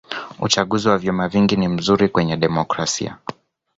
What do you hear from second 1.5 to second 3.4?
ni mzuri kwenye demokrasia